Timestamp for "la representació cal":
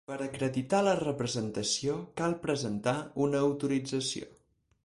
0.87-2.35